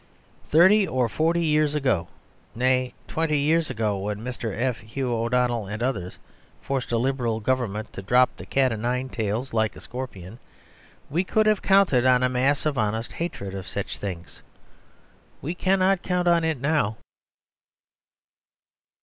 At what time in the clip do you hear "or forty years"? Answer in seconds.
0.87-1.75